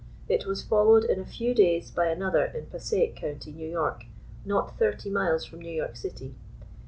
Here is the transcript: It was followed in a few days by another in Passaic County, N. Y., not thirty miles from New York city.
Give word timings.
It 0.27 0.47
was 0.47 0.63
followed 0.63 1.03
in 1.03 1.19
a 1.19 1.25
few 1.27 1.53
days 1.53 1.91
by 1.91 2.07
another 2.07 2.45
in 2.45 2.65
Passaic 2.65 3.15
County, 3.15 3.51
N. 3.71 3.77
Y., 3.79 4.07
not 4.43 4.75
thirty 4.79 5.11
miles 5.11 5.45
from 5.45 5.59
New 5.61 5.69
York 5.69 5.95
city. 5.95 6.33